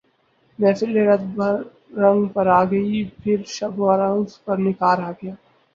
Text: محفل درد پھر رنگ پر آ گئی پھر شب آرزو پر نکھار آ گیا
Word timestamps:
محفل 0.59 0.91
درد 0.97 1.23
پھر 1.37 1.55
رنگ 2.01 2.21
پر 2.33 2.47
آ 2.49 2.61
گئی 2.71 2.99
پھر 3.19 3.39
شب 3.55 3.73
آرزو 3.83 4.35
پر 4.45 4.57
نکھار 4.65 4.97
آ 4.99 5.11
گیا 5.19 5.33